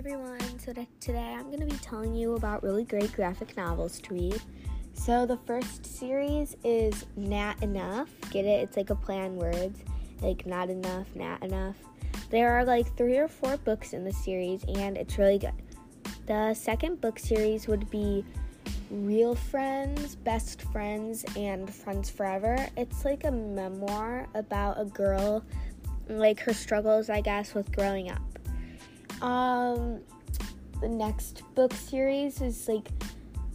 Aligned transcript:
everyone. 0.00 0.40
So 0.58 0.72
today 0.98 1.36
I'm 1.38 1.48
going 1.48 1.60
to 1.60 1.66
be 1.66 1.76
telling 1.76 2.14
you 2.14 2.34
about 2.34 2.62
really 2.62 2.84
great 2.84 3.12
graphic 3.12 3.54
novels 3.54 4.00
to 4.00 4.14
read. 4.14 4.40
So 4.94 5.26
the 5.26 5.36
first 5.36 5.84
series 5.84 6.56
is 6.64 7.04
Nat 7.16 7.56
Enough. 7.60 8.08
Get 8.30 8.46
it? 8.46 8.62
It's 8.62 8.78
like 8.78 8.88
a 8.88 8.94
play 8.94 9.20
on 9.20 9.36
words, 9.36 9.84
like 10.22 10.46
not 10.46 10.70
enough, 10.70 11.14
nat 11.14 11.42
enough. 11.42 11.76
There 12.30 12.50
are 12.50 12.64
like 12.64 12.96
three 12.96 13.18
or 13.18 13.28
four 13.28 13.58
books 13.58 13.92
in 13.92 14.02
the 14.02 14.12
series, 14.14 14.64
and 14.74 14.96
it's 14.96 15.18
really 15.18 15.38
good. 15.38 15.52
The 16.24 16.54
second 16.54 17.02
book 17.02 17.18
series 17.18 17.68
would 17.68 17.90
be 17.90 18.24
Real 18.90 19.34
Friends, 19.34 20.16
Best 20.16 20.62
Friends, 20.72 21.26
and 21.36 21.68
Friends 21.68 22.08
Forever. 22.08 22.56
It's 22.74 23.04
like 23.04 23.24
a 23.24 23.30
memoir 23.30 24.28
about 24.34 24.80
a 24.80 24.86
girl, 24.86 25.44
like 26.08 26.40
her 26.40 26.54
struggles, 26.54 27.10
I 27.10 27.20
guess, 27.20 27.52
with 27.52 27.70
growing 27.70 28.10
up. 28.10 28.22
Um, 29.22 30.00
the 30.80 30.88
next 30.88 31.42
book 31.54 31.72
series 31.74 32.40
is 32.40 32.68
like, 32.68 32.88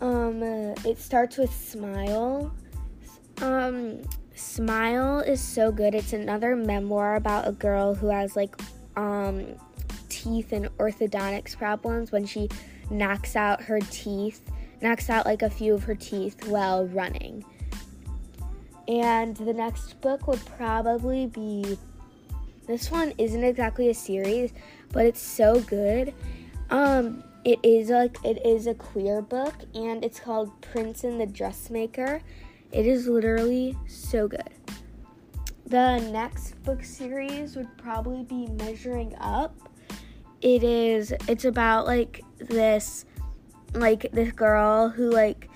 um, 0.01 0.43
uh, 0.43 0.75
it 0.85 0.99
starts 0.99 1.37
with 1.37 1.53
Smile. 1.53 2.53
Um, 3.41 4.01
Smile 4.35 5.19
is 5.19 5.41
so 5.41 5.71
good. 5.71 5.95
It's 5.95 6.13
another 6.13 6.55
memoir 6.55 7.15
about 7.15 7.47
a 7.47 7.51
girl 7.51 7.95
who 7.95 8.07
has 8.07 8.35
like, 8.35 8.55
um, 8.95 9.45
teeth 10.09 10.51
and 10.53 10.65
orthodontics 10.77 11.57
problems 11.57 12.11
when 12.11 12.25
she 12.25 12.49
knocks 12.89 13.35
out 13.35 13.61
her 13.61 13.79
teeth, 13.79 14.41
knocks 14.81 15.09
out 15.09 15.25
like 15.25 15.41
a 15.41 15.49
few 15.49 15.73
of 15.73 15.83
her 15.83 15.95
teeth 15.95 16.47
while 16.47 16.85
running. 16.87 17.43
And 18.87 19.35
the 19.37 19.53
next 19.53 19.99
book 20.01 20.27
would 20.27 20.45
probably 20.45 21.27
be 21.27 21.77
this 22.67 22.91
one 22.91 23.13
isn't 23.17 23.43
exactly 23.43 23.89
a 23.89 23.93
series, 23.93 24.53
but 24.91 25.05
it's 25.05 25.21
so 25.21 25.59
good. 25.61 26.13
Um, 26.69 27.23
it 27.43 27.59
is 27.63 27.89
like 27.89 28.17
it 28.23 28.45
is 28.45 28.67
a 28.67 28.73
queer 28.73 29.21
book, 29.21 29.53
and 29.75 30.03
it's 30.03 30.19
called 30.19 30.59
Prince 30.61 31.03
and 31.03 31.19
the 31.19 31.25
Dressmaker. 31.27 32.21
It 32.71 32.87
is 32.87 33.07
literally 33.07 33.77
so 33.87 34.27
good. 34.27 34.49
The 35.67 35.99
next 36.11 36.61
book 36.63 36.83
series 36.83 37.55
would 37.55 37.75
probably 37.77 38.23
be 38.23 38.47
Measuring 38.47 39.15
Up. 39.19 39.55
It 40.41 40.63
is 40.63 41.13
it's 41.27 41.45
about 41.45 41.85
like 41.85 42.21
this 42.37 43.05
like 43.73 44.11
this 44.11 44.31
girl 44.31 44.89
who 44.89 45.11
like 45.11 45.49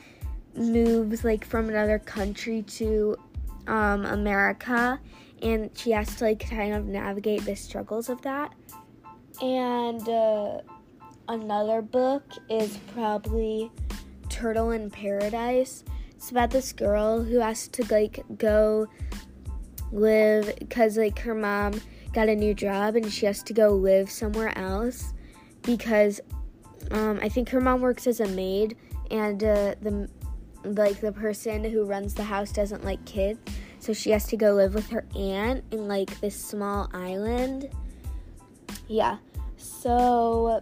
moves 0.56 1.24
like 1.24 1.46
from 1.46 1.70
another 1.70 2.00
country 2.00 2.64
to 2.64 3.18
um, 3.70 4.06
America 4.06 5.00
and 5.42 5.70
she 5.78 5.92
has 5.92 6.16
to 6.16 6.26
like 6.26 6.50
kind 6.50 6.74
of 6.74 6.86
navigate 6.86 7.46
the 7.46 7.56
struggles 7.56 8.10
of 8.10 8.22
that. 8.24 8.54
And 9.42 10.08
uh, 10.10 10.60
another 11.28 11.82
book 11.82 12.24
is 12.50 12.78
probably 12.94 13.72
Turtle 14.28 14.72
in 14.72 14.90
Paradise. 14.90 15.84
It's 16.16 16.32
about 16.32 16.52
this 16.52 16.74
girl 16.74 17.24
who 17.24 17.40
has 17.40 17.68
to 17.70 17.86
like 17.94 18.24
go 18.38 18.88
live 19.92 20.54
because 20.60 20.98
like 20.98 21.20
her 21.20 21.36
mom 21.36 21.80
got 22.12 22.28
a 22.28 22.36
new 22.36 22.54
job 22.54 22.96
and 22.96 23.12
she 23.12 23.26
has 23.26 23.42
to 23.44 23.54
go 23.54 23.70
live 23.70 24.10
somewhere 24.10 24.58
else 24.58 25.14
because 25.62 26.20
um, 26.92 27.20
I 27.22 27.30
think 27.30 27.50
her 27.50 27.62
mom 27.62 27.82
works 27.82 28.08
as 28.08 28.20
a 28.20 28.28
maid 28.28 28.76
and 29.12 29.42
uh, 29.44 29.76
the 29.82 30.10
like 30.64 31.00
the 31.00 31.12
person 31.12 31.64
who 31.64 31.86
runs 31.86 32.14
the 32.14 32.24
house 32.24 32.52
doesn't 32.52 32.84
like 32.84 33.04
kids 33.06 33.40
so 33.80 33.94
she 33.94 34.12
has 34.12 34.28
to 34.28 34.38
go 34.38 34.54
live 34.54 34.74
with 34.74 34.90
her 34.90 35.06
aunt 35.16 35.64
in 35.72 35.88
like 35.88 36.20
this 36.20 36.36
small 36.36 36.90
island. 36.94 37.70
Yeah. 38.88 39.18
So 39.58 40.62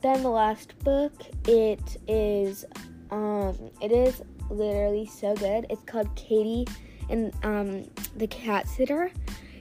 then 0.00 0.22
the 0.22 0.30
last 0.30 0.78
book, 0.80 1.12
it 1.46 1.96
is 2.08 2.64
um 3.10 3.56
it 3.80 3.92
is 3.92 4.22
literally 4.50 5.06
so 5.06 5.34
good. 5.34 5.66
It's 5.68 5.82
called 5.84 6.14
Katie 6.16 6.66
and 7.10 7.32
um 7.42 7.84
the 8.16 8.26
cat 8.26 8.66
sitter. 8.68 9.10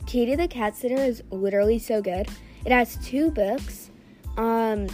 Katie 0.05 0.35
the 0.35 0.47
cat 0.47 0.75
sitter 0.75 0.95
is 0.95 1.23
literally 1.29 1.79
so 1.79 2.01
good. 2.01 2.27
It 2.65 2.71
has 2.71 2.95
two 2.97 3.31
books. 3.31 3.91
Um 4.37 4.87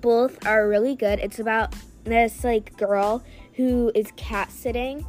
both 0.00 0.46
are 0.46 0.68
really 0.68 0.94
good. 0.94 1.18
It's 1.18 1.40
about 1.40 1.74
this 2.04 2.44
like 2.44 2.76
girl 2.76 3.24
who 3.54 3.90
is 3.94 4.12
cat 4.16 4.52
sitting 4.52 5.04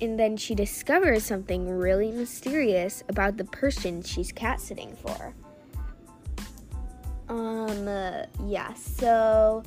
and 0.00 0.18
then 0.18 0.36
she 0.36 0.54
discovers 0.54 1.24
something 1.24 1.68
really 1.68 2.10
mysterious 2.10 3.02
about 3.08 3.36
the 3.36 3.44
person 3.44 4.02
she's 4.02 4.32
cat 4.32 4.60
sitting 4.60 4.96
for. 4.96 5.34
Um, 7.28 7.86
uh, 7.86 8.22
yeah, 8.46 8.72
so 8.74 9.62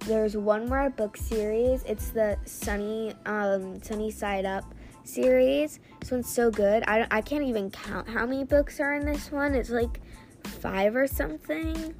there's 0.00 0.36
one 0.36 0.68
more 0.68 0.90
book 0.90 1.16
series. 1.16 1.82
It's 1.84 2.10
the 2.10 2.36
Sunny, 2.44 3.14
um, 3.26 3.82
Sunny 3.82 4.10
Side 4.10 4.44
Up 4.44 4.64
series. 5.04 5.80
This 6.00 6.10
one's 6.10 6.28
so 6.28 6.50
good. 6.50 6.84
I, 6.86 7.06
I 7.10 7.20
can't 7.20 7.44
even 7.44 7.70
count 7.70 8.08
how 8.08 8.26
many 8.26 8.44
books 8.44 8.80
are 8.80 8.94
in 8.94 9.06
this 9.06 9.30
one. 9.30 9.54
It's 9.54 9.70
like 9.70 10.00
five 10.44 10.94
or 10.96 11.06
something. 11.06 11.94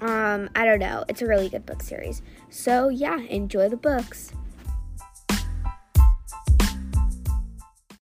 Um, 0.00 0.50
I 0.56 0.64
don't 0.64 0.80
know. 0.80 1.04
It's 1.08 1.22
a 1.22 1.26
really 1.26 1.48
good 1.48 1.64
book 1.64 1.82
series. 1.82 2.22
So, 2.50 2.88
yeah, 2.88 3.18
enjoy 3.20 3.68
the 3.68 3.76
books. 3.76 4.32